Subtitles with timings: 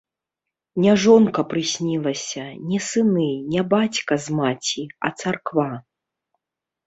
[0.83, 5.69] Не жонка прыснілася, не сыны, не бацька з маці, а царква.